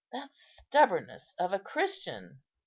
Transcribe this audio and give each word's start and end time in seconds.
That 0.11 0.33
stubbornness 0.33 1.35
of 1.37 1.53
a 1.53 1.59
Christian! 1.59 2.41